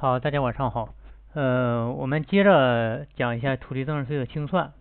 [0.00, 0.94] 好，大家晚上好。
[1.34, 4.72] 呃，我们接着讲一下土地增值税的清算。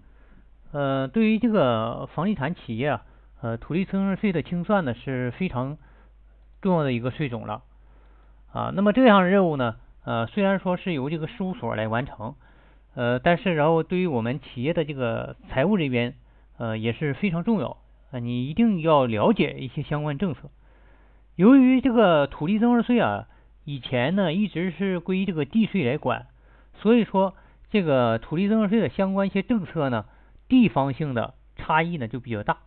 [0.71, 3.01] 呃，对于这个房地产企业啊，
[3.41, 5.79] 呃，土地增值税的清算呢是非常
[6.61, 7.63] 重要的一个税种了。
[8.53, 12.35] 啊，那么这项任务呢，呃，虽然说是由这个事务所来完成，
[12.93, 16.13] 呃，但是然后对于我们企业的这个财务人员，
[16.59, 17.77] 呃，也是非常重要。
[18.11, 20.41] 啊，你一定要了解一些相关政策。
[21.35, 23.25] 由于这个土地增值税啊，
[23.67, 26.27] 以前呢一直是归这个地税来管，
[26.75, 27.35] 所以说
[27.69, 30.05] 这个土地增值税的相关一些政策呢，
[30.47, 32.59] 地方性的差异呢就比较大。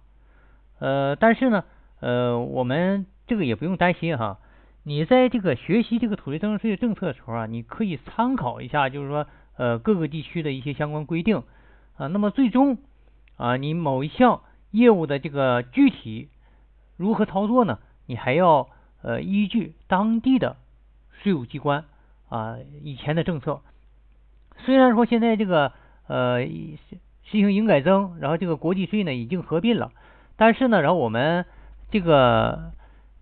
[0.78, 1.64] 呃，但是呢，
[2.00, 4.40] 呃，我们这个也不用担心哈。
[4.82, 9.26] 你在这个学习这个土地增值税的政策的时候啊，你可以参考一下，就是说
[9.56, 11.44] 呃各个地区的一些相关规定
[11.96, 12.08] 啊。
[12.08, 12.76] 那么最终
[13.38, 16.28] 啊，你某一项业务的这个具体
[16.98, 17.78] 如何操作呢？
[18.04, 18.68] 你还要
[19.00, 20.58] 呃依据当地的
[21.22, 21.84] 税务机关
[22.28, 23.60] 啊以前的政策。
[24.64, 25.72] 虽然说现在这个
[26.06, 26.88] 呃实
[27.30, 29.92] 行营改增，然后这个国际税呢已经合并了，
[30.36, 31.46] 但是呢，然后我们
[31.90, 32.72] 这个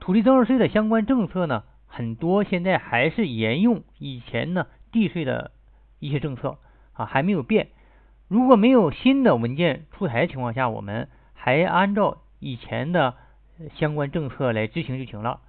[0.01, 5.51] 土地增值税的相关政策呢，很多现在还是沿用以前呢地税的
[5.99, 6.59] 一些政策
[6.93, 7.69] 啊，还没有变。
[8.29, 13.15] 如果没有新的文件出台的情况下，我们还按照以前的
[13.75, 15.41] 相关政策来执行就行了。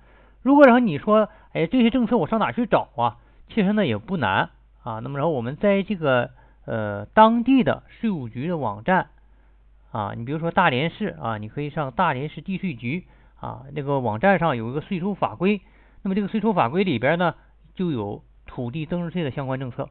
[0.41, 3.17] 如果然后你说，哎，这些政策我上哪去找啊？
[3.49, 4.49] 其实呢也不难
[4.83, 4.99] 啊。
[4.99, 6.31] 那么然后我们在这个
[6.65, 9.09] 呃当地的税务局的网站
[9.91, 13.05] 啊，你比如说大连市啊，你可以上大连市地税局
[13.39, 15.61] 啊那个网站上有一个税收法规，
[16.03, 17.35] 那么这个税收法规里边呢
[17.73, 19.89] 就有土地增值税的相关政策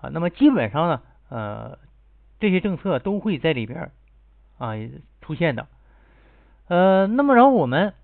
[0.00, 0.10] 啊。
[0.12, 1.78] 那么基本上呢，呃，
[2.38, 3.90] 这些政策都会在里边
[4.58, 4.74] 啊
[5.22, 5.66] 出现的。
[6.68, 7.94] 呃，那么然后我们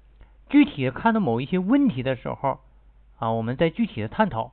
[0.48, 2.60] 具体看到某一些问题的时候
[3.18, 4.52] 啊，我们再具体的探讨。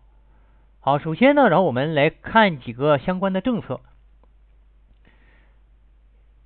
[0.80, 3.80] 好，首先呢，然后我们来看几个相关的政策。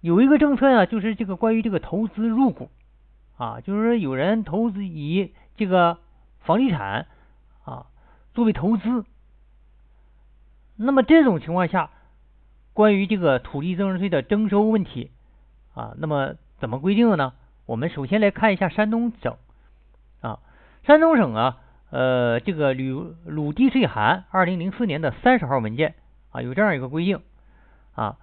[0.02, 2.70] 有一个政策呢，就是这个关于这个投资入股
[3.38, 5.98] 啊，就是说有人投资以这个
[6.42, 7.08] 房地产
[7.64, 7.88] 啊
[8.34, 9.06] 作为投资，
[10.76, 11.90] 那么这种情况下，
[12.74, 15.10] 关于这个土地增值税的征收问题
[15.74, 17.34] 啊，那么怎么规定的呢？
[17.68, 19.36] 我们首先来看一下山东省。
[20.22, 20.40] 啊，
[20.84, 21.58] 山东省啊。
[21.90, 25.96] 呃，这个鲁鲁地税函二零零四年的三十号文件
[26.32, 27.22] 啊，有这样一个规定。
[27.96, 28.18] 啊，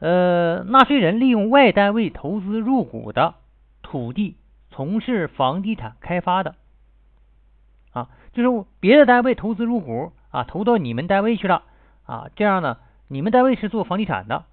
[0.00, 3.36] 呃，纳税人利用外单位投资入股的
[3.80, 4.36] 土地
[4.70, 6.56] 从事房地产开发的。
[7.92, 11.62] 啊，就是别的单位投资入股啊，投到你们单位去了。
[12.04, 12.76] 啊，这样呢，
[13.08, 14.44] 你们单位是做房地产的，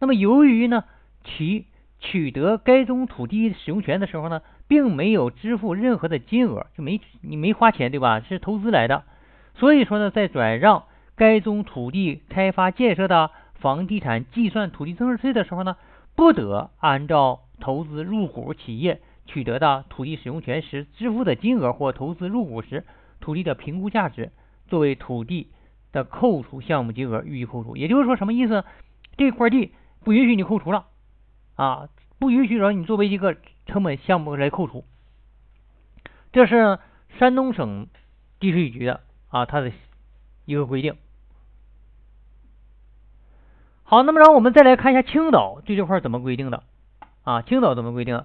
[0.00, 0.84] 那么由于呢，
[1.24, 1.66] 其
[2.00, 4.40] 取得该宗土地使用权的时候呢。
[4.70, 8.20] 并没有支付任何的金额，就没你没花钱，对吧？
[8.20, 9.02] 是投资来的，
[9.56, 10.84] 所以说呢，在转让
[11.16, 15.76] 该宗土地开发建设的房地产计算土地增值税的时候呢，
[16.14, 22.84] 不得按照投资入股企业取得的土地使用权时支付的金额或投资入股时
[23.18, 24.30] 土地的评估价值
[24.68, 25.48] 作为土地
[25.90, 27.76] 的扣除项目金额予以扣除。
[27.76, 28.64] 也就是说，什么意思？
[29.16, 29.72] 这块地
[30.04, 30.84] 不允许你扣除了
[31.60, 31.88] 啊，
[32.18, 33.36] 不允许让你作为一个。
[33.66, 34.84] 成本项目来扣除，
[36.32, 36.80] 这是
[37.20, 37.86] 山东省
[38.40, 39.70] 地税局的啊，它的
[40.44, 40.96] 一个规定。
[43.84, 46.64] 好，那么让我们再来看一下青岛对这块怎么规定的
[47.22, 47.42] 啊？
[47.42, 48.24] 青岛怎么规定？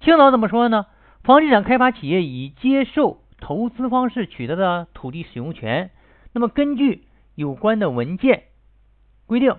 [0.00, 0.86] 青岛怎么说呢？
[1.22, 5.90] 房地产开发企业以接受投资方式取得的土地使用权，
[6.32, 8.44] 那么根据有关的文件
[9.26, 9.54] 规定，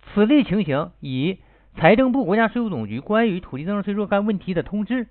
[0.00, 1.38] 此类情形以。
[1.76, 5.06] 财政部、国家税务总局关于土地增值税若干问题的通知，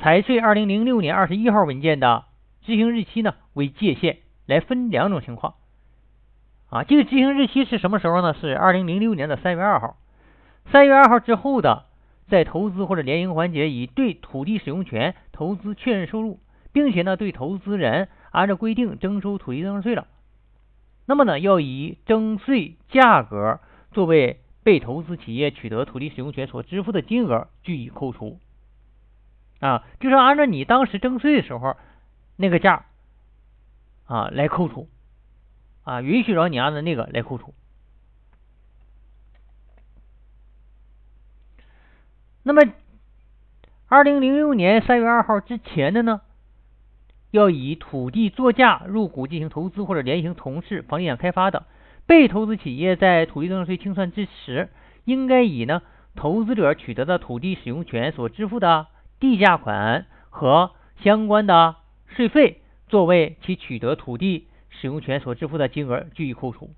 [0.00, 2.24] 财税二零零六年二十一号文件的
[2.62, 5.54] 执行日期呢为界限，来分两种情况。
[6.70, 8.34] 啊，这个执行日期是什么时候呢？
[8.34, 9.96] 是二零零六年的三月二号。
[10.72, 11.84] 三月二号之后的，
[12.28, 16.40] 在投资或者联营环节已对土地使用权投资确认收入，
[16.72, 20.06] 并且呢对投资人按照规定征收土地增值税了。
[21.04, 23.60] 那么呢，要以征税价格。
[23.92, 28.38] 作为被投资企业取得土地使用权所支付的金额予以扣除，
[29.60, 31.76] 啊，就是按照你当时征税的时候
[32.36, 32.86] 那个价
[34.04, 34.88] 啊来扣除，
[35.84, 37.54] 啊，允许着你按照那个来扣除。
[42.44, 42.62] 那么，
[43.86, 46.22] 二零零六年三月二号之前的呢，
[47.30, 51.66] 要以土地作价入股进行投资或者联行从事房地产开发的。
[52.06, 54.68] 被投资企业在土地增值税清算之时，
[55.04, 55.82] 应该以呢
[56.14, 58.86] 投资者取得的土地使用权所支付的
[59.20, 60.72] 地价款和
[61.02, 61.76] 相关的
[62.06, 66.70] 税费作为其取得土地使用权所支付的金额予以扣除。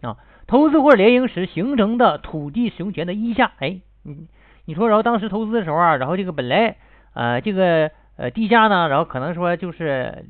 [0.00, 0.16] 啊，
[0.46, 4.28] 投资或者联营时形成的土地使用权的溢价，哎，你
[4.64, 6.76] 你说，然后当时投资的时候啊，然后这个本来
[7.14, 10.26] 呃这个呃地价呢，然后可能说就是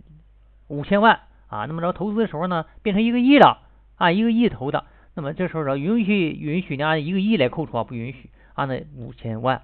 [0.69, 3.59] 五千万啊，那么着投资的时候呢，变成一个亿了
[3.97, 4.85] 啊，一个亿投的，
[5.15, 9.63] 那么这时候呢，允许允许呢按一个亿来扣除啊，不允许按那五千万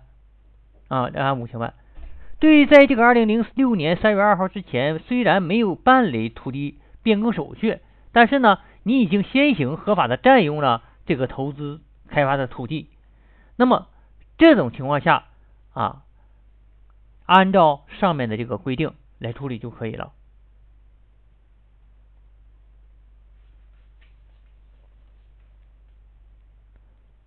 [0.89, 1.75] 啊，按五千万。
[2.41, 7.79] 对于在这个二零零六年三月二号之前，虽然没有办理土地变更手续，
[8.13, 8.59] 但是呢。
[8.87, 12.91] 你已经先行合法的占用了这个投资开发的土地，
[13.57, 13.87] 那么
[14.37, 15.25] 这种情况下
[15.73, 16.03] 啊，
[17.25, 20.13] 按照上面的这个规定来处理就可以了。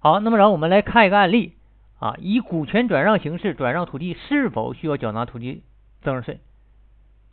[0.08, 1.56] 好，那么然后我们来看一个案例
[2.00, 5.64] 啊，以股权转让形式转让土地是否需要缴纳土地
[6.02, 6.40] 增值税？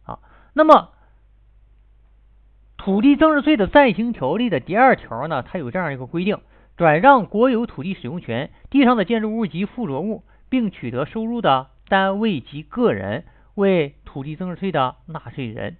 [0.05, 0.19] 啊，
[0.55, 0.89] 那么。
[2.77, 6.41] 土地增值税的暂行条例的第二条呢，它有这样一个规定：
[6.77, 13.25] 转让国有土地使用权，地上的建筑物及附着物，并取得收入的单位及个人
[13.55, 15.77] 为土地增值税的纳税人。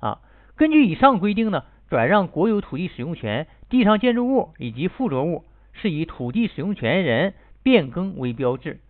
[0.00, 0.20] 啊，
[0.56, 5.44] 根据以上规定呢，转让国有土地使用权，地上建筑物以及附着物
[5.80, 8.80] 是以土地使用权人变更为标志。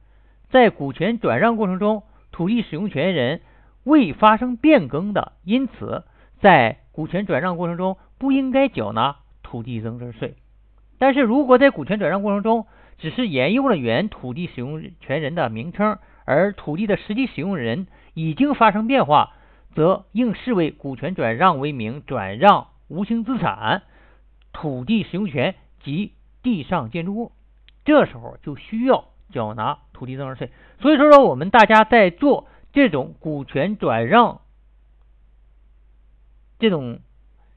[0.51, 2.03] 在股权转让过程中，
[2.33, 3.41] 土地使用权人
[3.85, 6.05] 未发生变更的，因此
[6.41, 10.35] 在股权转让过程中不应该缴纳土地增值税，
[10.99, 12.67] 但是如果在股权转让过程中
[12.99, 19.35] 只是沿用了原土地使用权人的名称，而土地的实际使用人已经发生变化，
[19.75, 23.83] 则应视为股权转让为名转让无形资产、
[24.53, 26.13] 土地使用权及
[26.43, 27.33] 地上建筑物，
[27.85, 30.51] 这时候就需要缴纳土地增值税。
[30.81, 34.41] 所以说说我们大家在做这种股权转让。
[36.61, 36.99] 这种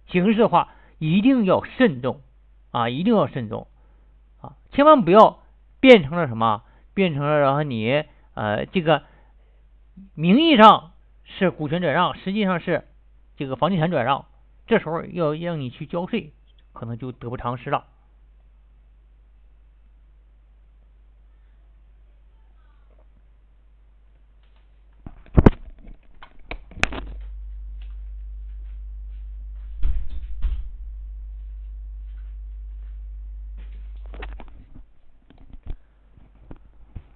[0.06, 2.22] 形式的话，一定要慎重
[2.70, 3.66] 啊，一定要慎重
[4.42, 5.40] 啊，千万不要
[5.80, 6.62] 变成了什么，
[6.94, 8.04] 变成了然后你
[8.36, 9.02] 呃这个
[10.14, 10.92] 名义上
[11.24, 12.88] 是股权转让，实际上是
[13.38, 14.26] 这个房地产转让，
[14.68, 16.32] 这时候要让你去交税，
[16.72, 17.86] 可能就得不偿失了。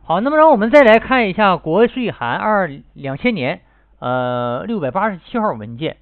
[0.07, 3.62] 好，那么让我们再来看一下国税函二两千年
[3.98, 5.98] 呃六百八十七号文件。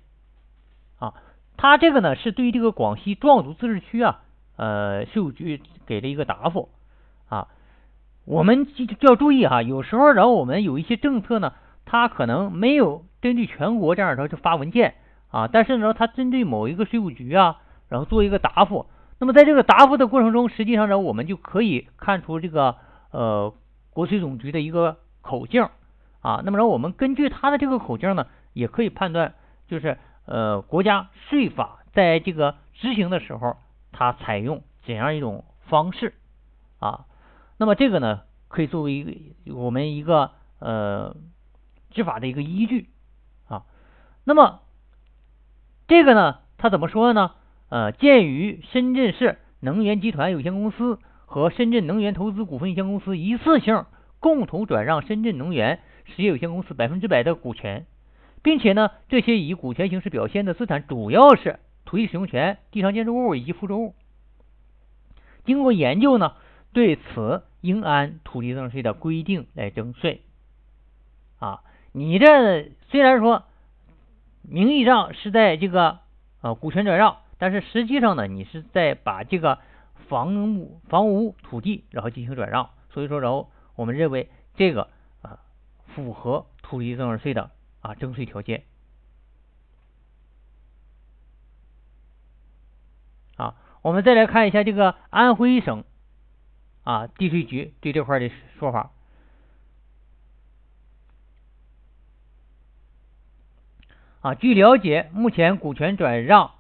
[1.00, 1.14] 啊，
[1.56, 4.20] 它这个呢是对于这个广西壮族自治区啊
[4.58, 6.68] 呃税务局给了一个答复。
[7.30, 7.48] 啊，
[8.26, 11.54] 我们就要注意哈，有时候然后我们有一些政策呢，
[11.86, 14.96] 它可能没有针对全国这样的就发文件。
[15.32, 17.56] 啊，但是呢它针对某一个税务局啊，
[17.88, 18.86] 然后做一个答复，
[19.20, 22.76] 那么在这个答复的过程中，实际上呢我们就可以看出这个
[23.12, 23.54] 呃。
[23.94, 25.70] 国税总局的一个口径
[26.22, 29.36] 啊，那么然后，我们根据他的这个口径呢，也可以判断，
[29.68, 33.58] 就是呃，国家税法在这个执行的时候，
[33.92, 36.14] 它采用怎样一种方式
[36.80, 37.06] 啊？
[37.58, 41.16] 那么这个呢，可以作为一个我们一个呃
[41.92, 42.90] 执法的一个依据
[43.48, 43.64] 啊。
[44.24, 44.62] 那么
[45.88, 47.32] 这个呢，他怎么说呢？
[47.70, 51.00] 呃，鉴于深圳市能源集团有限公司。
[51.34, 53.88] 和深圳能源投资股份有限公司一次性
[54.20, 57.88] 共同转让深圳能源实业有限公司百分之百的股权，
[58.44, 63.96] 并且呢，这些以股权形式表现的资产主要是土地使用权、地上建筑物以及附着物。
[65.44, 66.34] 经过研究呢，
[66.72, 70.22] 对此应按土地增值税的规定来征税。
[71.40, 71.62] 啊，
[71.94, 73.46] 你这虽然说
[74.44, 75.98] 名义上是在这个
[76.44, 79.58] 呃股权转让，但是实际上呢，你是在把这个。
[80.08, 84.90] 房屋、房屋、土地，然后进行转让，所以说，然后我们认为这个
[85.22, 85.40] 啊
[85.88, 88.64] 符合土地增值税的啊征税条件
[93.38, 93.56] 啊。
[93.82, 95.84] 我们再来看一下这个安徽省
[96.84, 98.30] 啊地税局对这块的
[98.60, 98.92] 说法
[104.22, 104.36] 啊。
[104.36, 106.52] 据了解，目前股权转让。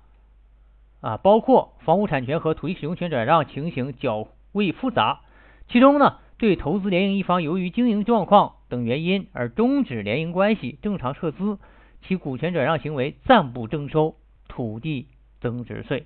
[1.03, 5.19] 啊，包括房屋产权和土地使用权转让情形较为复杂，
[5.67, 11.59] 其中呢，对投资联营一方由于经营状况等原因而终止联营关系、正常撤资，
[12.01, 14.15] 其股权转让行为暂不征收
[14.47, 15.09] 土地
[15.41, 16.05] 增值税。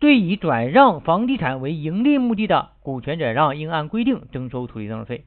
[0.00, 5.24] 对以转让房地产为盈利目的的股权转让，应按规定征收土地增值税。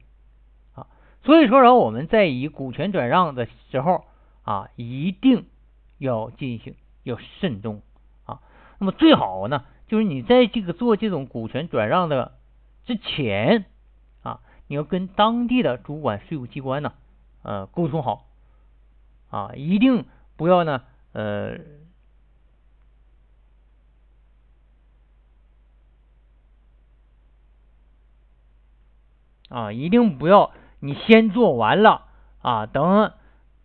[0.74, 0.88] 啊，
[1.22, 4.04] 所以说，然后我们在以股权转让的时候
[4.42, 5.46] 啊，一定
[5.96, 7.80] 要进行要慎重。
[8.78, 12.32] 那么最好呢，就是你在这个做这种股权转让的
[12.84, 13.64] 之前
[14.22, 16.92] 啊，你要跟当地的主管税务机关呢，
[17.42, 18.26] 呃，沟通好
[19.30, 20.04] 啊，一定
[20.36, 21.58] 不要呢，呃。
[29.50, 30.50] 啊，一定不要
[30.80, 32.06] 你先做完了
[32.42, 33.12] 啊，等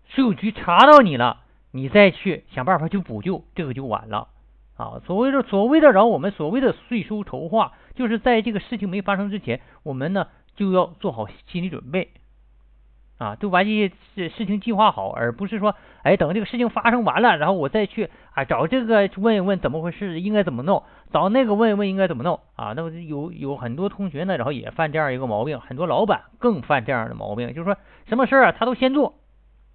[0.10, 4.28] 税务局查到你了，你再去想办法去补救，这个就晚了
[4.79, 5.03] 啊。
[5.05, 12.09] 所谓的所谓的，然后我们所谓的税收筹划，就是在这个事情没发生之前，我们呢就要做好心理准备。
[13.19, 22.71] 啊，就把这些事事情计划好，而不是说，哎，等这个事情发生完了，然后我再去啊找这个问一问怎么回事，应该怎么弄，找那个问一问应该怎么弄啊。
[22.77, 27.75] 那么有有很多同学呢，然后也犯这样一个毛病，很多老板更犯这样的毛病，就是说
[28.07, 29.15] 什么事儿啊，他都先做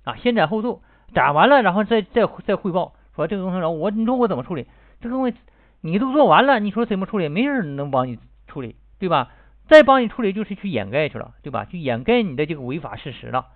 [0.04, 0.80] 啊，先斩后奏，
[1.12, 4.66] 斩完了然后再再再汇报，说这个东西，然后我你说我怎么处理？
[5.04, 5.38] 这个问题
[5.82, 7.28] 你都做完了，你说怎么处理？
[7.28, 9.30] 没人能帮你处理，对吧？
[9.68, 11.66] 再帮你处理就是去掩盖去了，对吧？
[11.66, 13.48] 去掩盖你的这个违法事实了，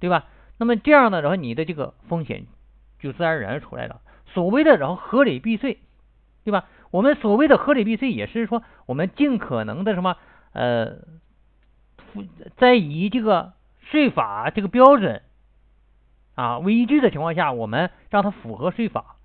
[0.00, 0.24] 对吧？
[0.58, 2.46] 那么这样呢，然后你的这个风险
[2.98, 4.00] 就自然而然出来了。
[4.26, 5.78] 所谓的然后合理避税，
[6.42, 6.64] 对吧？
[6.90, 10.16] 我们所谓的合理避税也是说，我们尽可能的什么
[10.52, 10.96] 呃，
[12.56, 15.22] 在以这个税法这个标准
[16.34, 19.16] 啊为依据的情况下，我们让它符合税法，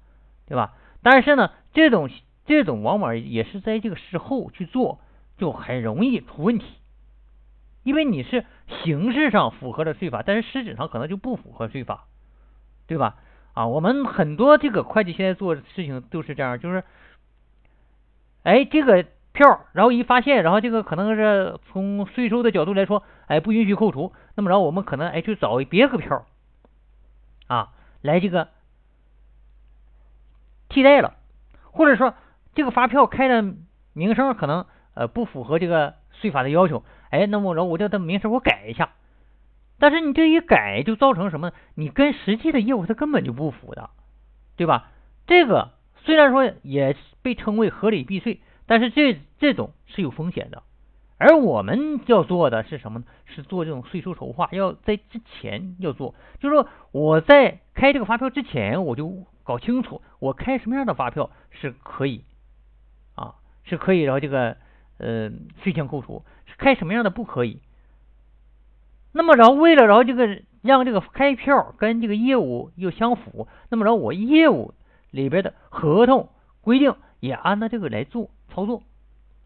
[0.46, 0.74] 对吧？
[1.02, 2.10] 但是呢，这种
[2.46, 5.00] 这种往往也是在这个事后去做。
[5.38, 6.66] 就很容易出问题，
[7.84, 8.46] 因为你是
[8.84, 12.08] 形式上符合了税法，但是实质上可能就不符合税法，
[12.88, 13.16] 对吧？
[13.54, 16.84] 啊，我们很多这个会计现在做事情都是这样，就是，
[18.44, 26.26] 哎，这个票，然后一发现，然后这个可能是从税收的角度来说，哎，不允许扣除，那么然后我们可能哎去找别个票，
[27.48, 27.72] 啊，
[28.02, 28.50] 来这个
[30.68, 31.16] 替代了，
[31.80, 32.14] 或者说
[32.54, 33.56] 这个发票开的
[33.94, 34.66] 名声可能。
[34.96, 38.90] 呃，不符合这个税法的要求，哎，那么然后我叫他名声我改一下，
[39.78, 41.54] 但是你这一改就造成什么？
[41.76, 43.92] 你跟实际的业务它根本就不符的，
[44.58, 44.90] 对吧？
[45.26, 45.72] 这个
[46.04, 50.64] 虽然说也被称为合理避税，但是这这种是有风险的。
[51.18, 53.06] 而我们要做的是什么呢？
[53.24, 62.24] 是做这种税收筹划，要在之前要做，就是说我在开这个发票之前，我就搞清楚我开什么样的发票是可以
[63.16, 64.58] 啊，是可以，然后这个。
[65.02, 65.32] 呃，
[65.64, 67.62] 税前扣除是开什么样的不可以？
[69.14, 74.74] 那么然后为了然后这个让这个开票跟这个业务又相符，那么然后我业务
[75.10, 76.28] 里边的合同
[76.60, 78.84] 规定也按照这个来做操作，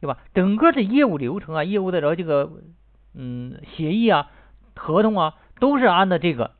[0.01, 0.17] 对吧？
[0.33, 2.51] 整个的业务流程啊，业务的然后这个
[3.13, 4.31] 嗯协议啊、
[4.75, 6.55] 合同啊，都是按照这个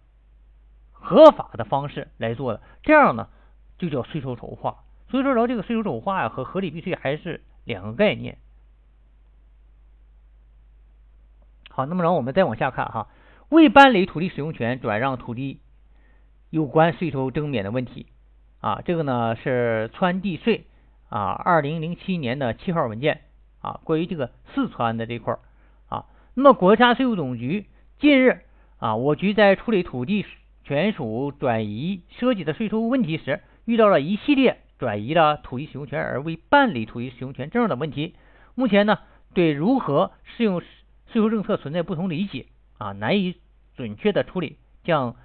[1.04, 3.28] 合法的方式来做的，这样呢
[3.78, 4.84] 就叫税收筹划。
[5.10, 8.38] 所以说，然后这个税收筹划呀和合理避税还是两个概念。
[11.70, 13.08] 好，那么然后我们再往下看哈，
[13.50, 15.60] 未办理土地使用权转让土地
[16.50, 18.06] 有关税收征免的问题
[18.62, 20.68] 啊，这个呢是川地税
[21.10, 23.22] 啊，二零零七年的七号文件
[23.62, 25.40] 啊，关于这个四川的这块儿
[25.90, 26.06] 啊，
[26.36, 27.68] 那么国家税务总局
[28.00, 28.42] 近日
[28.78, 30.26] 啊，我局在处理土地
[30.64, 38.16] 权属转移涉及的税收问题时，遇到了一系列转移了土地使用权而未办理土地使用权证的问题，
[38.56, 39.00] 目前呢，
[39.34, 40.62] 对如何适用。
[41.12, 42.48] 税收政策存在不同理解
[42.80, 43.36] 啊，难以
[43.76, 45.16] 准确的处理，将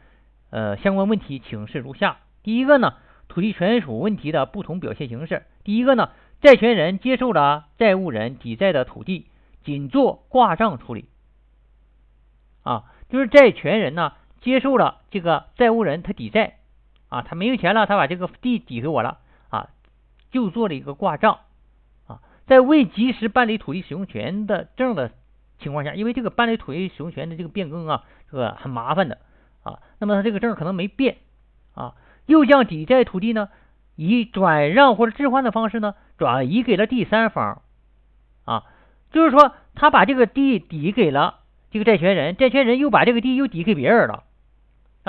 [0.51, 2.93] 呃相关问题请示如下：第一个呢，
[3.27, 5.45] 土地权属问题的不同表现形式。
[5.65, 6.11] 第一个呢，
[6.43, 9.29] 债权人接受了债务人抵债的土地，
[9.65, 11.07] 仅做挂账处理
[12.65, 16.59] 啊，就是债权人呢接受了这个债务人他抵债。
[17.09, 19.19] 啊，他没有钱了，他把这个地抵给我了。
[19.49, 19.69] 啊，
[20.31, 21.39] 就做了一个挂账。
[22.07, 25.11] 啊，在未及时办理土地使用权的证的。
[25.59, 29.19] 情况下，因为这个办理土地使用权的这个变更啊，这个很麻烦的。
[29.65, 29.81] 啊。
[29.99, 31.17] 那么他这个证可能没变。
[31.75, 31.95] 啊，
[32.27, 33.49] 又将抵债土地呢
[33.97, 37.63] 以转让或者置换的方式呢转移给了第三方。
[38.45, 38.65] 啊，
[39.11, 41.41] 就是说他把这个地抵给了
[41.73, 44.25] 这个债权人，债权人又把这个地又抵给别人了。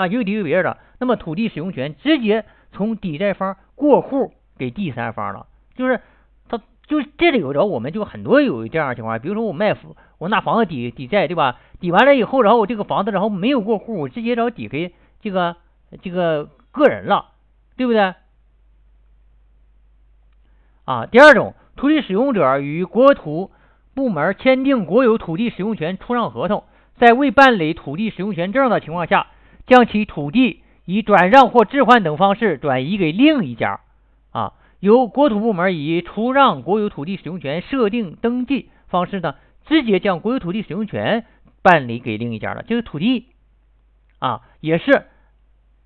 [0.00, 0.78] 啊，又抵给别人了。
[0.98, 6.00] 那么土地使用权直接从抵债方过户给第三方了，就是
[6.48, 9.94] 他就这里有着我们就很多有这样的情况，比如说我卖房。
[10.18, 11.58] 我拿房子抵抵债，对吧？
[11.80, 14.92] 抵完了以后，然后我这个房子，然后没有过户，我直接找抵给
[15.22, 15.56] 这个
[16.02, 17.30] 这个个人了，
[17.78, 18.12] 对不对？
[20.84, 23.50] 啊，第二种，土地使用者与国土
[23.94, 26.64] 部门签订国有土地使用权出让合同，
[26.98, 29.28] 在未办理土地使用权证的情况下，
[29.70, 33.78] 将其土地以转让或置换等方式转移给另一家，
[34.32, 39.36] 啊，由国土部门以出让国有土地使用权设定登记方式呢，
[39.66, 41.24] 直接将国有土地使用权
[41.62, 42.64] 办理给另一家了。
[42.66, 43.28] 这个土地
[44.18, 45.04] 啊，也是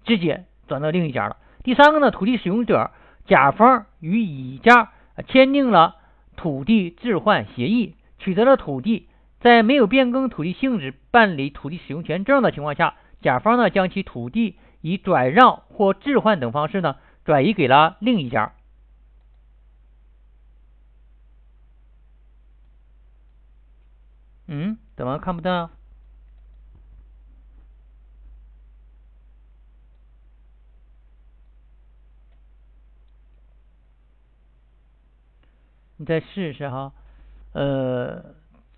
[0.06, 1.36] 直接转到另一家了。
[1.62, 2.90] 第三个呢，土地使用者
[3.26, 4.92] 甲方与乙家
[5.28, 5.96] 签订了
[6.36, 9.08] 土地置换协议，取得了土地，
[9.40, 14.56] 在没有变更土地性质、办理土地使用权证的情况下，甲方呢将其土地。
[14.86, 18.52] 以转让或置换等方式呢，转移给了另一家。
[24.46, 25.70] 嗯，怎么看不到？
[35.96, 36.92] 你再试试哈。
[37.54, 38.34] 呃，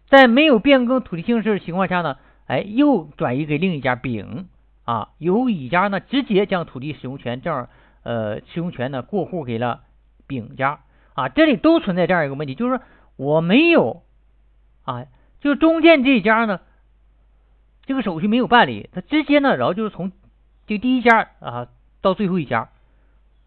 [0.09, 4.49] 在没有变更土地性质情况下呢，哎，又转移给另一家丙。
[4.85, 7.67] 啊，由乙家呢直接将土地使用权证，
[8.05, 9.81] 呃，使用权呢过户给了
[10.29, 10.79] 丙家。
[11.15, 12.85] 啊，这里都存在这样一个问题，就是说
[13.17, 14.05] 我没有，
[14.85, 15.07] 啊，
[15.41, 16.61] 就中间这家呢，
[17.85, 20.13] 这个手续没有办理，他直接呢，然后就是从
[20.69, 21.67] 这第一家啊
[22.01, 22.69] 到最后一家，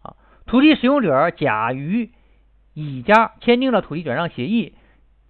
[0.02, 2.10] 啊，土地使用者甲与
[2.74, 4.74] 乙家签订了土地转让协议，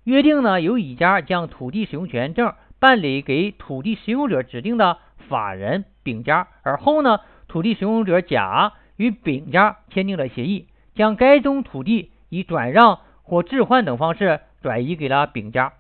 [0.02, 5.84] 约定呢由乙家将土地使用权证办理给土地使用者指定的法人。
[6.02, 15.74] 丙家，而后呢，土地使用者甲与丙家签订了协议，将该宗土地以转让或置换等方式转移给了丙家，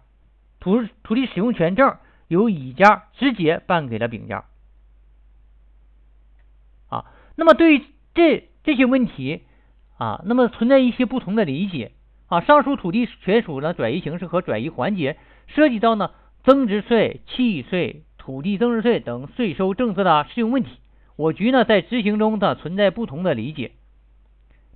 [0.60, 1.96] 土土地使用权证
[2.28, 4.44] 由乙家直接办给了丙家。
[6.90, 9.42] 啊，那么对于这这些问题
[9.96, 11.92] 啊，那么存在一些不同的理解
[12.28, 12.42] 啊。
[12.42, 15.16] 上述土地权属的转移形式和转移环节，
[15.46, 16.10] 涉及到呢
[16.44, 18.02] 增值税、契税。
[18.22, 20.68] 土地增值税等税收政策的适用问题，
[21.16, 23.72] 我局呢在执行中呢存在不同的理解。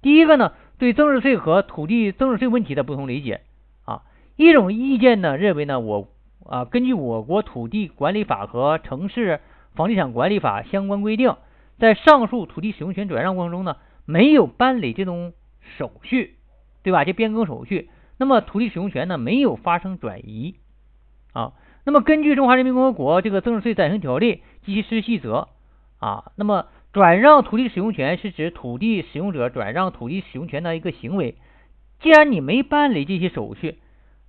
[0.00, 3.42] 第一个呢，对增值税和土地增值税问题的不同理解
[3.84, 4.02] 啊，
[4.36, 6.08] 一种意见呢认为呢，我
[6.46, 9.40] 啊根据我国土地管理法和城市
[9.74, 11.36] 房地产管理法相关规定，
[11.78, 15.34] 在上述土地使用权转让过程中呢，没有办理这种
[15.76, 16.34] 手续，
[16.82, 17.04] 对吧？
[17.04, 20.56] 这变更手续，那么土地使用权呢没有发生转移
[21.34, 21.52] 啊。
[21.86, 25.48] 那么，根据《中华人民共和国这个增值税暂行条例及其实施细则》
[26.06, 31.36] 啊，那么转让土地使用权是指土地使用者转让土地使用权的一个行为。
[32.00, 33.78] 既然你没办理这些手续，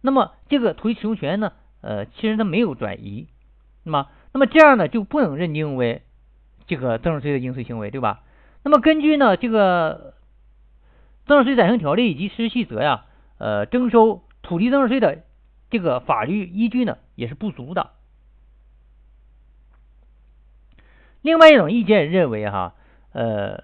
[0.02, 3.28] 那么这个土地使用权呢，呃，其实它没有转移，
[3.84, 6.02] 那么，那么这样呢就不能认定为
[6.68, 8.22] 这个增值税的应税行为，对吧？
[8.64, 10.14] 那么根据呢这个
[11.26, 13.06] 增值税暂行条例以及实施细则呀，
[13.38, 15.20] 呃，征收土地增值税的。
[15.70, 17.92] 这个法律依据呢也是不足的。
[21.22, 22.76] 另外一种意见认为，哈，
[23.12, 23.64] 呃，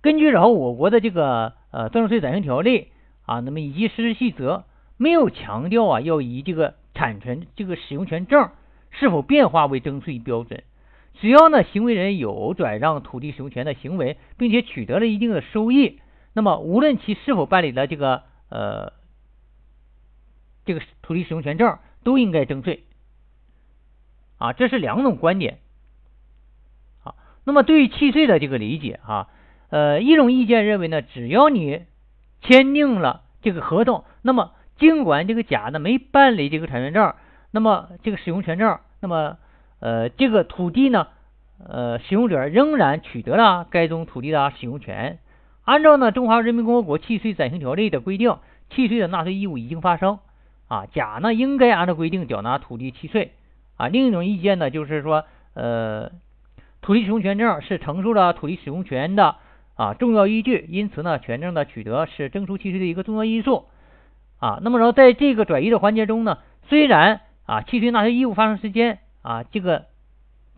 [0.00, 2.88] 根据然后我国的这个呃增值税暂行条例
[3.26, 4.64] 啊，那么以及实施细则
[4.96, 8.50] 没有强调啊要以这个产权这个使用权证
[8.90, 10.62] 是否变化为征税标准。
[11.14, 15.98] 只要呢行为人有转让土地使用权的行为，并且取得了一定的收益，
[16.32, 18.92] 那么无论其是否办理了这个呃。
[20.68, 22.84] 这个土地使用权证都应该征税
[24.36, 25.60] 啊，这是两种观点。
[27.02, 29.28] 好，那么对于契税的这个理解啊，
[29.70, 31.86] 呃，一种意见认为呢，只要你
[32.42, 37.14] 签订了这个合同，那么尽管这个甲呢没办理这个产权证，
[37.50, 39.38] 那么这个使用权证，那么
[39.80, 41.06] 呃这个土地呢，
[41.66, 45.18] 呃使用者仍然取得了该宗土地的使用权。
[45.64, 48.36] 按照呢《中华人民共和国契税暂行条例》的规定，
[48.68, 50.18] 契税的纳税义务已经发生。
[50.68, 53.32] 啊，甲呢应该按照规定缴纳土地契税
[53.76, 53.88] 啊。
[53.88, 56.12] 另一种意见呢，就是说，呃，
[56.82, 59.36] 土地使用权证是承受了土地使用权的
[59.76, 63.64] 啊重要依据，因此呢，权证的取得是征收契税的一个重要因素
[64.38, 64.60] 啊。
[64.62, 69.86] 那么，然后在这个转移的环节中呢，虽然啊契税纳税义务发生时间啊这个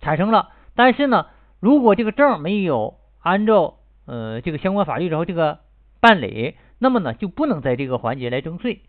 [0.01, 1.27] 产生了，但是呢，
[1.61, 5.61] 如果这个证没有按照呃这个相关法律然后这个
[6.01, 8.81] 办理，那么呢就不能在这个环节来征税。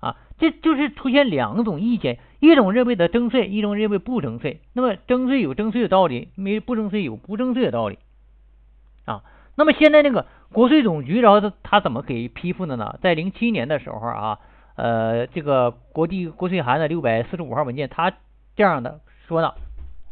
[0.00, 4.60] 啊，这就是出现两种意见，一种认为得征税，一种认为不征税。
[4.72, 7.98] 那么征税有征税的道理，没不征税有不征税的道理。
[9.04, 9.22] 啊，
[9.56, 12.98] 那么现在那个国税总局，然后他他怎么给批复的呢？
[13.02, 14.38] 在零七年的时候啊，
[14.76, 18.10] 呃，这个国地国税函的六百四十五号文件，他
[18.56, 19.54] 这样的说的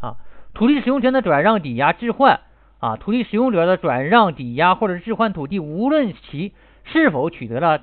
[0.01, 0.16] 啊，
[0.53, 2.40] 土地使用权的转让、抵押、置换
[2.79, 6.53] 啊，土地使用者的转让、抵押或者置换土地，无论其
[6.85, 7.81] 是否取得了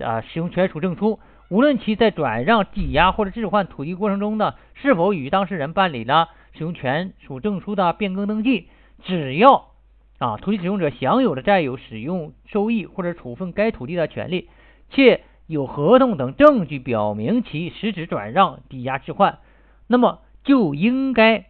[0.00, 1.20] 啊使用权属证书。
[1.54, 8.66] 无论其在转让、抵押或者置换土地过程中呢，是否与当事人办理了使用权属证书的变更登记，
[9.04, 9.68] 只要
[10.18, 14.48] 啊土地使用者享有的占有使用收益或者处分该土地的权利，
[14.90, 19.38] 且有合同等证据表明其实质转让、抵押置换，
[19.86, 21.44] 那么就应该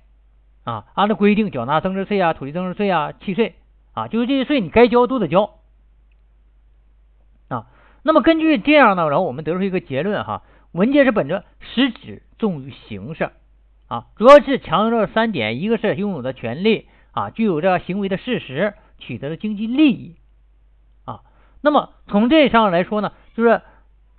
[0.64, 3.54] 啊按照规定缴纳增值税啊、土地增值税啊、契税
[3.94, 5.60] 啊，就是这些税你该交都得交。
[8.06, 13.30] 那么根据这样呢，然后我们得出一个结论哈，文件是本着实质重于形式
[13.88, 20.16] 啊，主要是强调三点：一个是拥有的权利啊，具有这行为的事实，取得的经济利益
[21.06, 21.22] 啊。
[21.62, 23.62] 那么从这上来说呢，就是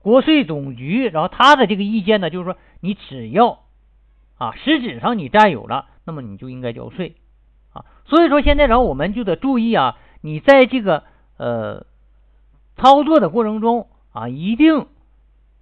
[0.02, 3.60] 国税总局，然后他的这个意见呢，就是说你只要
[4.40, 7.18] 啊实质上你占有了，那么你就应该交税
[7.72, 7.86] 啊。
[8.06, 11.04] 所以说现在然后我们就得注意啊，你在这个
[11.38, 11.86] 呃。
[12.76, 14.88] 操作的过程中啊，一定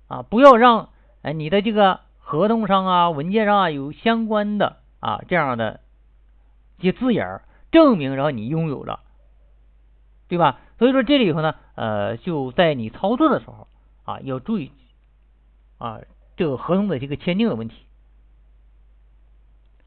[0.08, 0.90] 啊不要让
[1.22, 5.80] 哎你的这个合同上啊、文件上啊有相关的啊这样的
[6.80, 9.02] 一些字眼儿，证明然后你拥有了，
[10.28, 10.60] 对吧？
[10.80, 13.68] 所以说这里头呢，呃，就在你操作的时候
[14.06, 14.72] 啊，要注意
[15.78, 16.00] 啊
[16.36, 17.76] 这个合同的这个签订的问题。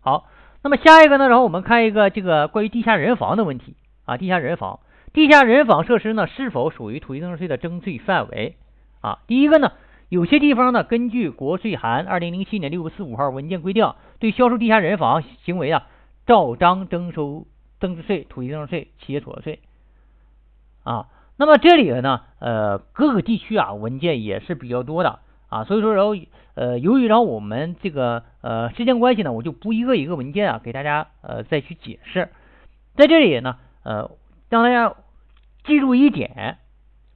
[0.01, 0.27] 好，
[0.63, 4.79] 那么下一个呢，然后我们看一个这个关于地下人防的问题啊，地下人防。
[5.17, 8.55] 地下人防设施呢，是否属于土地增值税的征税范围？
[9.01, 9.73] 啊，第一个呢，
[10.11, 15.87] 有些地方呢，根据国税函二零零七年六月四五号文件规定，对销售地下人防行为啊，
[16.27, 17.47] 照章征收
[17.81, 19.61] 增值税、土地增值税、企业所得税。
[20.85, 21.07] 啊，
[21.39, 26.15] 那么这里呢，呃，各个地区啊，文件也是比较多的啊，所以说，然后
[26.57, 32.29] 呃，由于然后我们这个呃时间关系呢，我就不一个一个文件啊给大家呃再去解释，
[32.97, 34.11] 在这里呢，呃，
[34.51, 34.95] 让大家。
[35.67, 36.59] 记住一点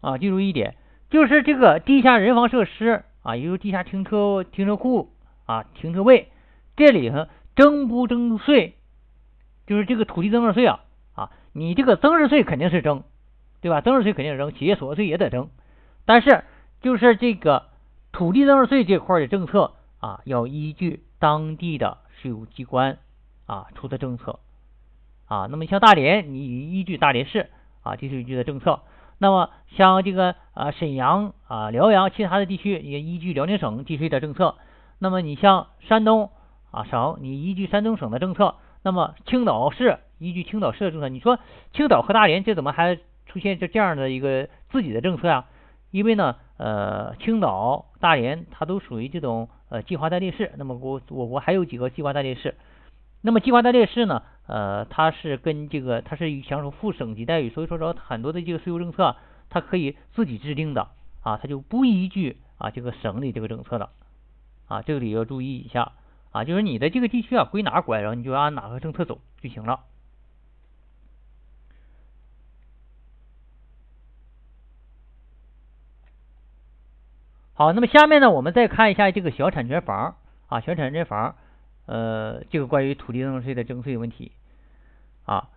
[0.01, 0.75] 啊，记住一点，
[1.09, 5.13] 就是这个地下人防设施啊，也就是地下停车停车库
[5.47, 6.29] 啊，停车位，
[6.77, 8.75] 这里头征不征税，
[9.67, 10.81] 就是这个土地增值税啊
[11.15, 13.05] 啊，你这个增值税肯定是征，
[13.61, 13.81] 对吧？
[13.81, 15.49] 增值税肯定是征，企业所得税也得征，
[16.05, 16.45] 但是
[16.81, 17.69] 就是这个
[18.11, 22.99] 土地增值税这块的政策啊，要依据当地的税务机关
[23.47, 24.41] 啊出的政策
[25.27, 27.51] 啊，那么像大连，你依据大连市。
[27.83, 28.81] 啊，地税局的政策。
[29.19, 34.57] 那么像这个啊，沈阳啊、辽阳其他的地区也依据辽宁省地税的政策。
[34.99, 36.31] 那么你像山东
[36.71, 38.57] 啊省，你依据山东省的政策。
[38.83, 41.09] 那么青岛市依据青岛市的政策。
[41.09, 41.39] 你说
[41.73, 45.45] 青岛和大连这怎么还出现这这样的一个自己的政策呀？
[45.91, 50.53] 因为呢，呃，青岛、大连它都属于这种呃计划单列市。
[50.57, 52.55] 那么我我国还有几个计划单列市。
[53.23, 54.23] 那么计划单列市呢？
[54.47, 59.15] 呃，它是跟这个，它是享受副省级待遇，所以说说很多的这个税务政策，
[59.49, 60.89] 它可以自己制定的
[61.23, 63.91] 啊，它就不依据啊这个省里这个政策的
[64.67, 65.93] 啊，这个里要注意一下
[66.33, 69.81] 啊，就是你的这个地区啊归哪管，然后你就按哪个政策走就行了。
[77.53, 80.17] 好，那么下面呢，我们再看一下这个小产权房
[80.49, 81.37] 啊，小产权房。
[81.91, 84.31] 呃，这个关于土地增值税的征税问题
[85.25, 85.49] 啊，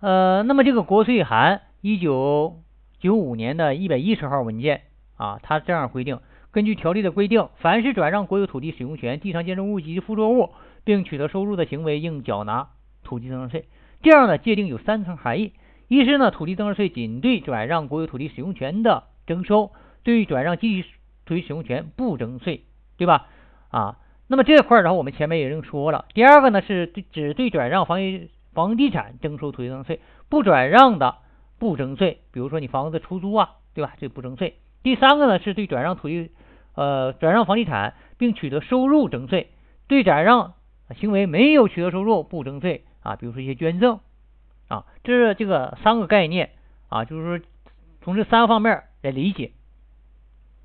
[0.00, 2.62] 呃，那么这个国税函一九
[3.00, 4.84] 九五年的一百一十号文件
[5.18, 6.20] 啊，它这样规定：
[6.52, 12.70] 根据条例的规定，凡是转让国有土地使用权、地上建筑物及附着物，并取得收入的行为，应缴纳
[13.02, 13.68] 土地增值税。
[14.02, 15.52] 这样的界定有三层含义：
[15.88, 19.70] 一是呢，土地增值税仅对转让国有土地使用权的征收，
[20.02, 20.88] 对转让集体
[21.26, 22.64] 土地使用权不征税，
[22.96, 23.26] 对吧？
[23.68, 23.98] 啊。
[24.34, 26.06] 那么这块儿，然后我们前面已经说了。
[26.12, 31.18] 第二个呢，是对只对转让房地房地产征收土地增值税，不转让的
[31.60, 32.18] 不征税。
[32.32, 33.92] 比如说你房子出租啊，对吧？
[34.00, 34.56] 这不征税。
[34.82, 36.32] 第三个呢，是对转让土地
[36.74, 39.52] 呃转让房地产并取得收入征税，
[39.86, 40.54] 对转让
[40.96, 43.14] 行为没有取得收入不征税啊。
[43.14, 44.00] 比如说一些捐赠
[44.66, 46.50] 啊，这是这个三个概念
[46.88, 47.46] 啊，就是说
[48.02, 49.52] 从这三个方面来理解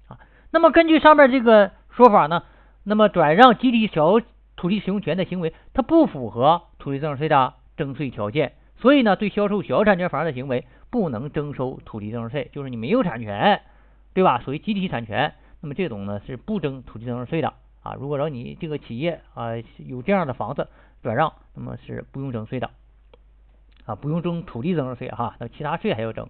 [0.08, 0.17] 啊。
[0.49, 2.41] 那么根据上面这个说法呢？
[2.84, 4.20] 那么转让集体小
[4.56, 13.62] 土地使用权的行为，它不符合土地增值税的征税条件，所以呢，对销售小产权房的行为不能征收土地增值税，就是你没有产权，
[14.13, 14.39] 对吧？
[14.39, 17.94] 属于集体产权，那么这种呢是不征土地增值税的啊。
[18.00, 20.68] 如果说你这个企业啊有这样的房子
[21.04, 22.70] 转让，那么是不用征税的
[23.86, 26.28] 啊，不用征土地增值税哈，那其他税还要征。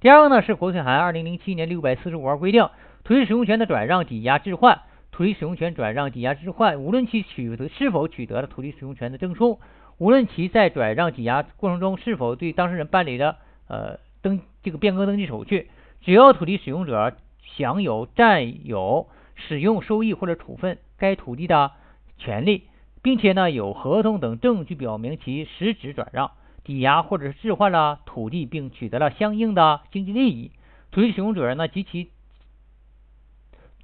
[0.00, 2.68] 第二个呢是国税函二零零七年六百四十五号规定，
[3.04, 4.82] 土地使用权的转让、抵押、置换。
[5.14, 9.60] 土地使用权转让、抵押、置换，无论其取得是否取得了土地使用权的证书，
[9.98, 13.36] 无论其在转让、抵押过程中是否对当事人办理的
[13.68, 15.68] 呃登这个变更登记手续，
[16.00, 17.16] 只要土地使用者
[17.56, 21.70] 享有占有、使用收益或者处分该土地的
[22.18, 22.64] 权利，
[23.00, 26.32] 并且呢有合同等证据表明其实质转让、
[26.64, 30.50] 抵押或者是置换了土地，并取得了相应的经济利益，
[30.90, 32.10] 土地使用者呢及其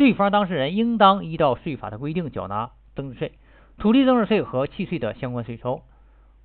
[0.01, 3.33] 对方当事人应当依照税法的规定缴纳增值税、
[3.77, 5.83] 土地增值税和契税的相关税收。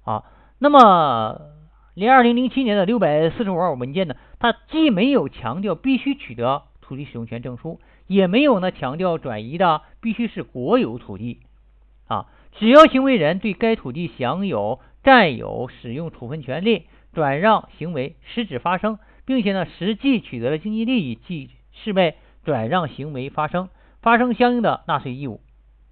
[0.03, 0.25] 啊，
[0.59, 1.39] 那么
[1.93, 11.39] 零二零零七年的六百四十五号文件呢，它既没有强调必须取得土地使用权证书，也没有呢强调转移的必须是国有土地。
[12.09, 22.15] 啊，只要行为人对该土地享有占有、使用处分权利，转让行为实质发生，并且呢实际取得了经济利益，即视为
[22.45, 23.67] 转让行为发生，
[24.01, 25.41] 发生相应的纳税义务。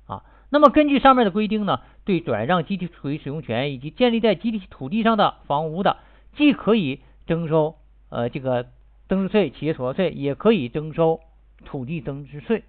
[0.08, 5.98] 啊，那么根据上面的规定呢，对转让集体土地使用权以及建立在集体土地上的房屋的，
[6.38, 7.76] 既可以征收
[8.10, 8.68] 呃这个
[9.10, 11.20] 增值税、企业所得税，也可以征收
[11.66, 12.63] 土地增值税。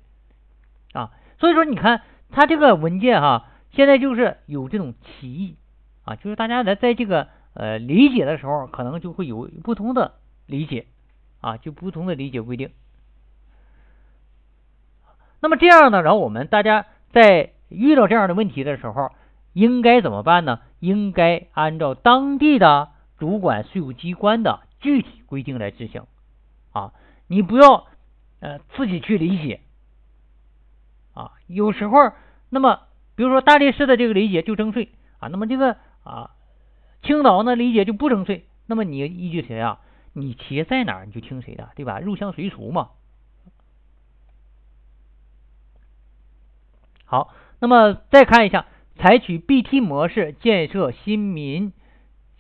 [0.93, 2.03] 啊，所以说你看。
[2.31, 5.57] 它这个文件哈，现在就是有这种歧义
[6.05, 10.15] 啊，就是大家在在这个呃理解的时候，可能就会有不同的
[10.47, 10.87] 理解
[11.41, 12.71] 啊，就不同的理解规定。
[15.45, 19.11] 那么这样呢，然后我们大家在遇到这样的问题的时候，
[19.53, 20.61] 应该怎么办呢？
[20.81, 26.05] 应该按照当地的主管税务机关的具体规定来执行
[26.73, 26.95] 啊，
[27.27, 27.87] 你不要
[28.41, 29.61] 呃自己去理解
[31.13, 32.13] 啊，有时候。
[32.49, 32.81] 那么，
[33.15, 36.31] 比如说大理市的这个理解就征税啊，那么这个啊
[37.03, 39.79] 青岛呢理解就不征税，那么你依据谁啊？
[40.15, 42.01] 你企业在哪儿你就听谁的，对吧？
[42.01, 42.89] 入乡随俗嘛。
[47.15, 51.73] 好，那么再看一下，采取 BT 模式建设新民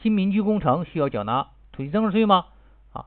[0.02, 2.46] 新民居工程需要缴纳土地增值税吗？
[2.92, 3.06] 啊，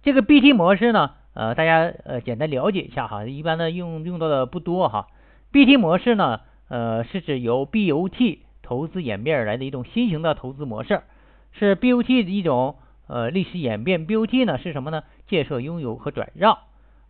[0.00, 5.08] 这个 BT 模式呢，呃，大家呃简单了解一下哈，一般的用用到的不多哈。
[5.50, 6.42] BT 模式呢？
[6.68, 11.02] 呃，是指由 BOT 投资演变而来的一种新型的投资模式，
[11.50, 12.76] 是 BOT 的一种
[13.08, 14.06] 呃历史演变。
[14.06, 15.02] BOT 呢是什么呢？
[15.26, 16.58] 建设、拥有和转让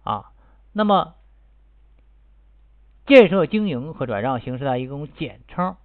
[0.02, 0.30] 啊。
[0.72, 1.12] 那么
[3.08, 5.76] 建设、经营和转让形式的一种简称，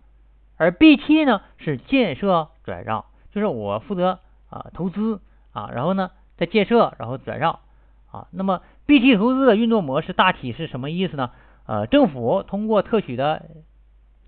[0.57, 5.21] 而 BT 呢是建设、转让，就是我负责啊投资
[5.53, 7.59] 啊，然后呢再建设，然后转让
[8.11, 8.27] 啊。
[8.31, 11.31] 那么 BT 投资的运作模式大体是什么意思呢？
[11.65, 13.45] 呃，政府通过特许的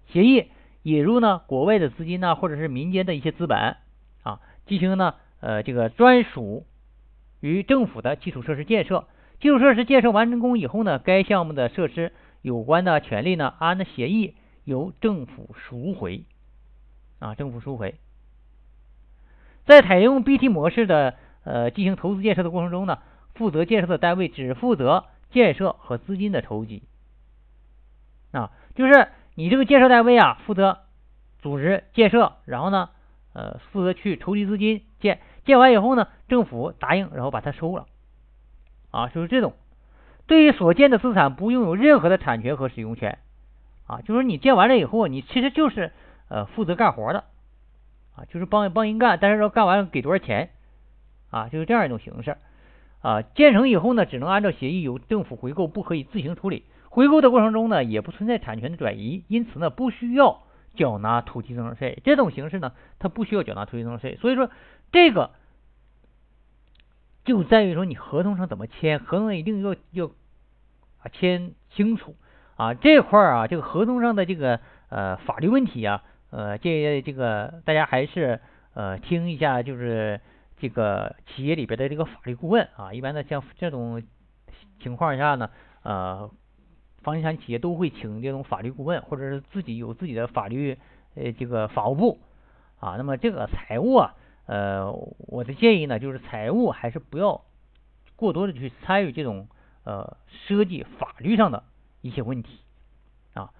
[0.07, 0.45] 协议
[0.83, 3.75] 引入呢国外的资金呢，或者是民间的一些资本
[4.23, 6.65] 啊，进行呢呃这个专属
[7.41, 9.05] 于政府的基础设施建设。
[9.41, 12.13] 基础设施建设完工以后呢，该项目的设施
[12.45, 16.25] 有关的权利呢，按的协议由政府赎回
[17.17, 17.95] 啊，政府赎回。
[19.65, 22.99] 在采用 BT 模式的呃进行投资建设的过程中呢，
[23.33, 26.83] 负责建设的单位只负责建设和资金的筹集。
[28.31, 30.81] 啊，就是你这个建设单位啊，负责
[31.39, 32.91] 组织建设，然后呢，
[33.33, 37.87] 呃，负责去筹集资金建，建完以后呢，政府答应，然后把它收了，
[38.91, 39.55] 啊，就是这种，
[40.27, 43.19] 对于所建的资产不拥有任何的产权和使用权，
[43.87, 45.91] 啊，就是你建完了以后，你其实就是
[46.29, 47.25] 呃负责干活的，
[48.15, 50.49] 啊，就是帮帮人干，但是说干完给多少钱，
[51.29, 52.37] 啊，就是这样一种形式，
[53.01, 56.63] 啊，建成以后呢，只能按照协议由政府回购，不可以自行处理。
[56.89, 60.43] 回购的过程中呢，也不存在产权的转移，因此呢，不需要
[60.75, 62.01] 缴纳土地增值税。
[62.05, 64.15] 这种形式呢，它不需要缴纳土地增值税。
[64.15, 64.49] 所以说，
[64.93, 65.31] 这个
[67.25, 72.15] 就在于说你合同上怎么签，合同一定要要啊签清楚
[72.55, 78.39] 啊这块儿啊，这个合同上的这个呃法律问题啊，呃，这这个大家还是
[78.73, 80.21] 呃听一下，就是
[80.57, 84.01] 这个企业里边的这个法律顾问啊，一般的像这种
[84.79, 85.49] 情况下呢，
[85.83, 86.31] 呃。
[87.03, 90.75] 房地产企业都会请这种法律顾问，或者是自己有自己的法律
[91.13, 92.17] 呃这个法务部
[92.79, 92.95] 啊。
[92.97, 97.41] 那么这个财务啊，呃，我的建议呢，就是财务还是不要
[98.15, 99.47] 过多的去参与这种
[99.83, 101.63] 呃涉及法律上的
[102.01, 102.59] 一些问题
[103.33, 103.51] 啊。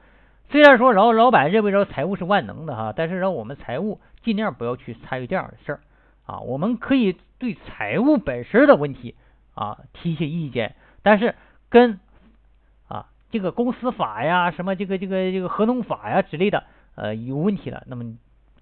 [0.49, 5.79] 虽然说，然后老板认为说财务是万能的哈，但是让我们财务尽量不要去参与这样的事儿
[6.25, 6.39] 啊。
[6.41, 9.15] 我们可以对财务本身的问题
[9.55, 11.33] 啊提一些意见，但是
[11.69, 11.99] 跟
[12.87, 18.15] 啊这个公司法呀，什么这个这个这个合同法呀之类的，呃，有问题了，那么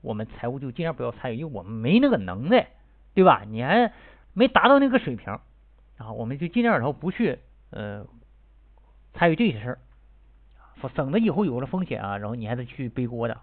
[0.04, 2.68] 我们财务就尽量不要参与，因为我们没那个能耐，
[3.16, 3.44] 对吧？
[3.48, 3.92] 你还
[4.34, 5.40] 没达到那个水平
[5.98, 7.40] 啊，我们就尽量然后不去
[7.72, 8.06] 呃
[9.14, 9.80] 参与这些事儿，
[10.94, 13.36] 省得以后有了风险啊，然后你还得去背锅的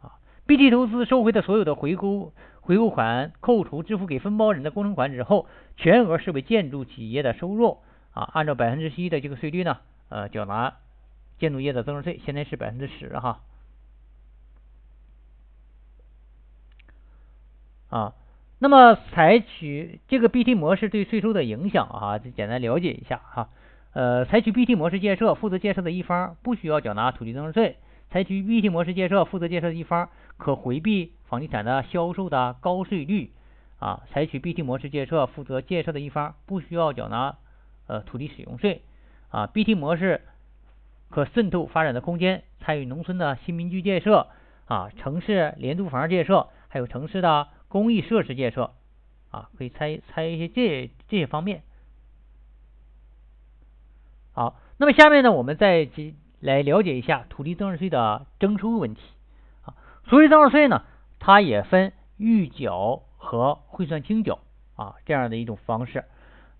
[0.00, 0.16] 啊。
[0.46, 7.78] BT 投资收回的所有的回购回购款，扣除支付给分包人的工程款之后，全额视为建筑企业的收入
[8.12, 9.78] 啊，按照百分之十一的这个税率呢。
[10.08, 10.76] 呃，缴纳
[11.40, 13.40] 建筑业的增值税，现在是百分之十哈。
[17.88, 18.14] 啊
[18.58, 23.50] 那么采取这个 BT 模式对税收的影响啊，就简单了解一下哈。
[23.92, 27.74] 呃，采取 BT 模式建设，负责建设的一方不需要缴纳土地增值税；
[28.10, 33.30] 采取 BT 模式建设，负责建设的一方可回避房地产的销售的高税率
[33.78, 34.04] 啊。
[34.10, 37.36] 采取 BT 模式建设，负责建设的一方不需要缴纳
[37.88, 38.80] 呃土地使用税
[39.28, 39.46] 啊。
[39.48, 40.22] BT 模式
[41.10, 44.28] 可渗透发展的空间，参与农村的新民居建设
[44.64, 47.48] 啊，城市廉租房建设，还有城市的。
[47.76, 48.72] 公益设施建设
[49.30, 51.62] 啊，可以参参一些这这些方面。
[54.32, 55.86] 好，那么下面呢，我们再
[56.40, 59.02] 来了解一下土地增值税的征收问题
[59.66, 59.76] 啊。
[60.06, 60.84] 土地增值税呢，
[61.18, 64.38] 它也分预缴和汇算清缴
[64.74, 66.06] 啊这样的一种方式。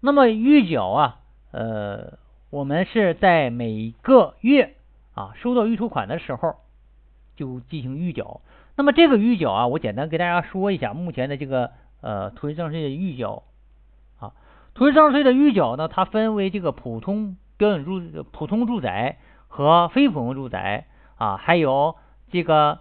[0.01, 1.21] 那么预缴啊，
[1.53, 2.19] 呃，
[2.51, 4.75] 我们是在每个月
[5.15, 6.57] 啊收到预收款的时候
[7.37, 8.43] 就进行预缴。
[8.77, 11.71] 那么这个预缴啊，我简单给大家说一下目前的这个
[12.03, 13.43] 呃土地增值税的预缴
[14.21, 14.33] 啊，
[14.75, 20.87] 土地增值税的预缴呢，它分为这个普通标准住普通住宅和非普通住宅
[21.17, 21.97] 啊，还有
[22.31, 22.81] 这个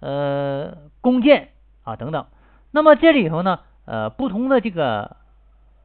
[0.00, 1.48] 呃公建
[1.82, 2.26] 啊等等。
[2.70, 5.16] 那么这里头呢，呃不同的这个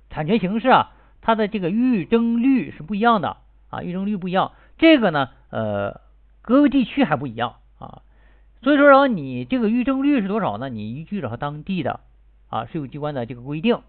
[0.09, 3.37] 产权形式啊，它的这个预征率是不一样的
[3.69, 4.51] 啊，预征率不一样。
[4.77, 6.01] 这个呢，呃
[6.41, 7.55] 各个地区还不一样。
[8.65, 10.69] 所以说，然后你这个预征率是多少呢？
[10.69, 11.99] 你依据着当地的
[12.49, 13.81] 啊税务机关的这个规定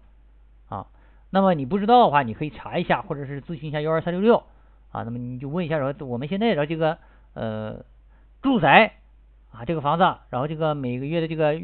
[0.69, 0.85] 啊。
[1.31, 4.43] 那么你不知道的话，你可以查一下，或者是咨询一下幺二三六六
[4.91, 5.01] 啊。
[5.01, 6.99] 那么你就问一下，说我们现在的这个
[7.33, 7.85] 呃
[8.43, 8.97] 住宅
[9.51, 11.59] 啊这个房子，然后这个每个月的这个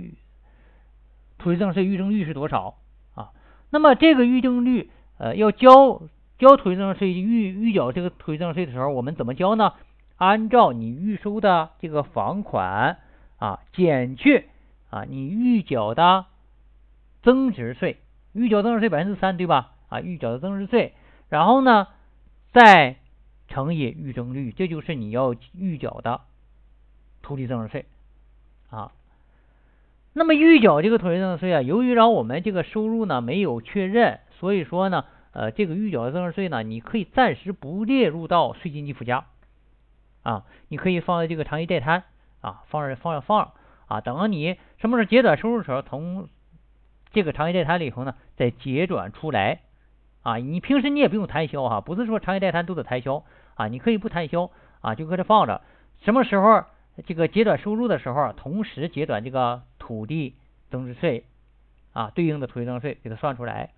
[1.37, 2.77] 土地增值税预征率是多少
[3.13, 3.29] 啊？
[3.69, 6.01] 那么这个预征率呃要交
[6.39, 9.73] 交土地增值税预预缴这个土地增值税的时候，我们怎么交呢？
[10.15, 12.97] 按照你预收的这个房款
[13.43, 14.45] 啊，减去
[14.89, 16.27] 啊你预缴的
[17.23, 17.97] 增值税，
[18.31, 19.73] 预缴增值税百分之三，对吧？
[19.89, 20.93] 啊，预缴的增值税，
[21.27, 21.89] 然后呢
[22.53, 22.95] 再
[23.49, 26.21] 乘以预征率，这就是你要预缴的
[27.21, 27.85] 土地增值税
[28.69, 28.93] 啊。
[30.13, 35.03] 那么预缴这个土地增值税啊，由于让我们这个收入呢没有确认，所以说呢，
[35.33, 39.25] 呃，这个预缴的增值税呢，你可以暂时不列入到税金及附加。
[40.21, 42.05] 啊，你可以放在这个长期待摊
[42.43, 43.53] 啊，放着放着放
[43.87, 46.27] 啊，等到你什么时候结转收入的时候，从
[47.13, 49.61] 这个长期待摊里头呢再结转出来
[50.23, 50.35] 啊。
[50.35, 53.23] 你平时你也不用摊销哈，不是说长期待摊都得摊销
[53.55, 54.51] 啊，你可以不摊销
[54.81, 55.61] 啊，就搁这放着，
[56.01, 56.65] 什么时候
[57.05, 60.35] 这个结转收入的时候，同时结转这个土地
[60.69, 61.23] 增值税
[61.93, 63.69] 啊，对应的土地增值税给它算出来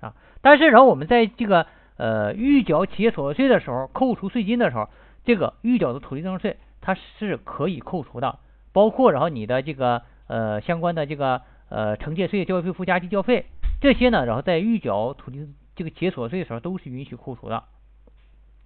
[0.00, 0.14] 啊。
[0.42, 1.66] 但是然后我们在这个
[1.96, 4.88] 呃预缴企业所得税的时候，扣除税金的时候。
[5.26, 8.38] 这个预缴的土地增值税，它是可以扣除的，
[8.72, 13.46] 包括然后你的这个呃相关的这个呃惩戒税、教育费、附加地交费
[13.80, 17.64] 这些呢，然后在预缴土地这个解锁税的时候都是允许扣除的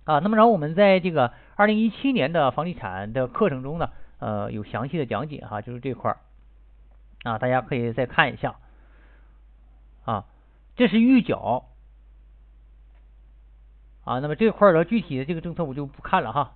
[0.05, 0.19] 啊。
[0.19, 6.19] 那么然后我们在这个二零一七年的房地产的课程中呢，呃有详细的讲解哈，就是这块儿
[7.23, 8.57] 啊，大家可以再看一下
[10.05, 10.27] 啊，
[10.77, 11.65] 这是预缴。
[14.05, 16.53] 啊，那么这块儿的具体的这个政策我就不看了哈。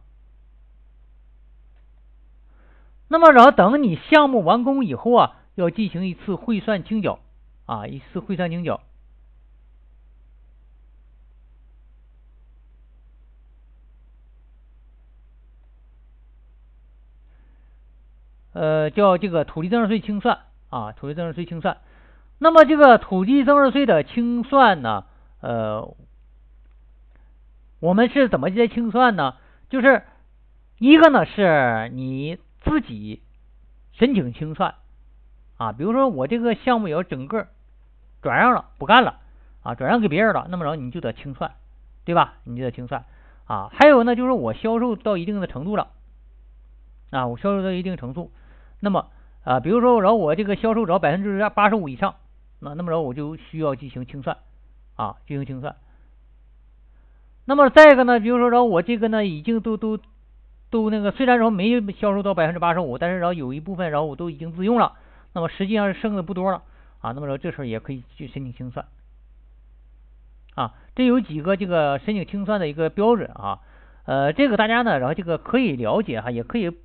[3.09, 7.19] 那么，然后等你项目完工以后啊，要进行一次汇算清缴
[7.67, 8.81] 啊，一次汇算清缴，
[18.53, 20.40] 呃，叫这个土地增值税清算
[20.71, 21.79] 啊，土地增值税清算。
[22.38, 25.05] 那么这个土地增值税的清算呢，
[25.40, 25.95] 呃。
[27.81, 29.35] 我们是怎么在清算呢？
[29.69, 30.05] 就是
[30.79, 33.22] 一个呢，是你自己
[33.92, 34.74] 申请清算
[35.57, 35.72] 啊。
[35.72, 37.48] 比如说我这个项目要整个
[38.22, 39.20] 转让了，不干了
[39.62, 41.53] 啊，转让给别人了，那么然后你就得清算，
[42.05, 42.35] 对吧？
[42.44, 43.05] 你就得清算
[43.46, 43.70] 啊。
[43.72, 45.89] 还有呢，就是我销售到一定的程度了
[47.11, 48.30] 啊，我销售到一定程度，
[48.80, 49.09] 那么
[49.45, 52.16] 啊，比如说然后我这个销售只要百分之八十五以上，
[52.61, 54.39] 那那么然后我就需要进行清算
[54.97, 55.76] 啊，进行清算。
[57.47, 59.99] 那么再一个呢，比如说，然后我这个呢，已经都都
[60.75, 64.95] 都那个，虽然说没销售到百分之八十五，但是然后有一部分，然后我都已经自用了，
[65.33, 66.64] 那么实际上是剩的不多了
[67.01, 67.12] 啊。
[67.12, 68.85] 那么说这时候也可以去申请清算
[70.57, 70.75] 啊。
[70.97, 73.61] 这有几个这个申请清算的一个标准啊。
[74.05, 76.77] 呃，这个大家呢，然后这个可以了解哈，也可以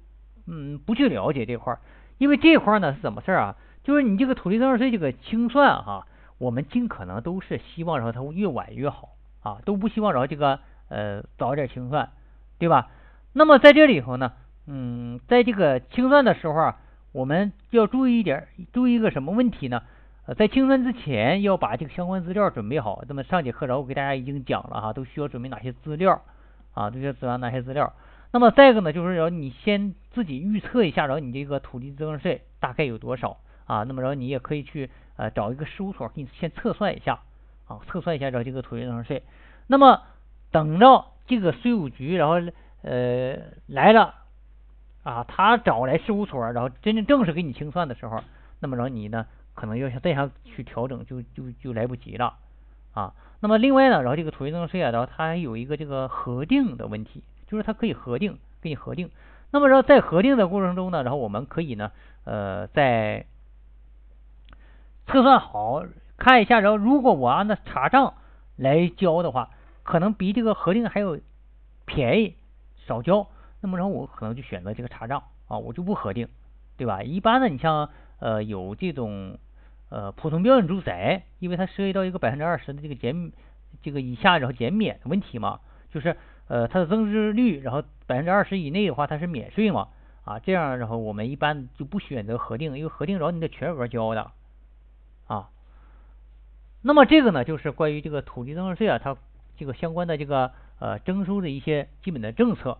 [0.46, 1.80] 嗯不去了解这块儿，
[2.20, 3.56] 因为这块儿呢是怎么事儿啊？
[3.84, 6.06] 就是你这个土地增值税这个清算哈，
[6.38, 9.10] 我们尽可能都是希望说它越晚越好。
[9.42, 10.60] 啊，都不希望然后这个
[10.90, 12.12] 呃早点清算，
[12.60, 12.90] 对吧？
[13.34, 14.34] 那么在这里头呢，
[14.68, 16.78] 嗯，在这个清算的时候啊，
[17.12, 19.82] 我们要注意一点，注意一个什么问题呢？
[20.26, 23.04] 呃，在清算之前要把这个相关资料准备好。
[23.08, 26.22] 那么上节课然后我给大家已经讲了哈，都需要准备哪些资料
[26.74, 26.90] 啊？
[26.90, 27.94] 都需要准备哪些资料？
[28.32, 33.84] 那么再一个呢，就是要你先自己预测一下，然后你这个土地增值税大概有多少啊？
[33.84, 37.22] 那么然后你也可以去呃找一个事务所给你先测算一下
[37.68, 39.24] 啊，测算一下这这个土地增值税。
[39.66, 40.02] 那么
[40.52, 42.36] 等着这个税务局然后
[42.82, 44.16] 呃来了
[45.04, 48.24] 啊，他找来事务所，然后真正正式给你清算的时候，
[48.60, 49.26] 那么然后你呢
[49.56, 52.38] 可能要想再想去调整就就就来不及了
[52.94, 53.14] 啊。
[53.40, 57.24] 那么另外呢，然后这个土地增值税啊，然后它还有一个这个核定的问题。
[57.48, 59.10] 就是它可以核定，给你核定。
[59.50, 61.92] 那么然后在核定的过程中呢，然后我们可以呢，
[62.24, 63.26] 呃，在
[65.08, 65.84] 测算好
[66.16, 68.14] 看一下，然后如果我按照查账
[68.56, 69.50] 来交的话，
[69.82, 71.20] 可能比这个核定还有
[71.86, 72.36] 便宜，
[72.90, 73.26] 少交。
[73.62, 76.28] 那么然后我可能就选择这个查账啊，我就不核定，
[76.76, 77.02] 对吧？
[77.02, 79.38] 一般呢，你像呃有这种
[79.90, 83.32] 呃普通标准住宅，因为它涉及到一个百分之二十的这个减
[83.82, 86.18] 这个以下然后减免的问题嘛，就是。
[86.50, 89.90] 呃，它的增值率，然后百分之二十以内的话，它是免税嘛，
[90.24, 94.32] 啊，这样然后我们一般就不选择核定，因为核定然后你得全额交的，
[95.28, 95.52] 啊，
[96.82, 99.16] 那么这个呢，就是关于这个土地增值税啊，它
[99.58, 102.78] 这个相关的这个呃征收的一些基本的政策。